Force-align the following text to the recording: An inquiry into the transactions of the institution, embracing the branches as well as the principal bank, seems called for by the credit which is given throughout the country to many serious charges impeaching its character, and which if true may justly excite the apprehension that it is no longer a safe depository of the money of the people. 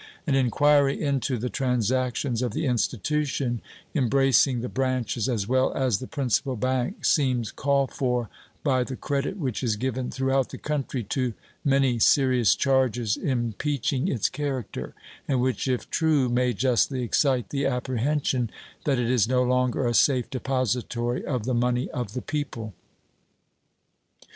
An 0.25 0.33
inquiry 0.33 0.99
into 0.99 1.37
the 1.37 1.51
transactions 1.51 2.41
of 2.41 2.53
the 2.53 2.65
institution, 2.65 3.61
embracing 3.93 4.61
the 4.61 4.67
branches 4.67 5.29
as 5.29 5.47
well 5.47 5.71
as 5.73 5.99
the 5.99 6.07
principal 6.07 6.55
bank, 6.55 7.05
seems 7.05 7.51
called 7.51 7.91
for 7.91 8.27
by 8.63 8.83
the 8.83 8.95
credit 8.95 9.37
which 9.37 9.61
is 9.61 9.75
given 9.75 10.09
throughout 10.09 10.49
the 10.49 10.57
country 10.57 11.03
to 11.03 11.35
many 11.63 11.99
serious 11.99 12.55
charges 12.55 13.15
impeaching 13.15 14.07
its 14.07 14.27
character, 14.27 14.95
and 15.27 15.39
which 15.39 15.67
if 15.67 15.87
true 15.91 16.29
may 16.29 16.51
justly 16.51 17.03
excite 17.03 17.51
the 17.51 17.67
apprehension 17.67 18.49
that 18.85 18.97
it 18.97 19.07
is 19.07 19.27
no 19.29 19.43
longer 19.43 19.85
a 19.85 19.93
safe 19.93 20.27
depository 20.31 21.23
of 21.23 21.45
the 21.45 21.53
money 21.53 21.87
of 21.91 22.13
the 22.15 22.23
people. 22.23 22.73